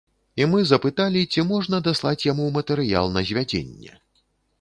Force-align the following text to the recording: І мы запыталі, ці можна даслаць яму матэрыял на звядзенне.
І 0.41 0.45
мы 0.51 0.61
запыталі, 0.69 1.21
ці 1.35 1.43
можна 1.51 1.79
даслаць 1.87 2.25
яму 2.31 2.47
матэрыял 2.57 3.13
на 3.19 3.23
звядзенне. 3.33 3.93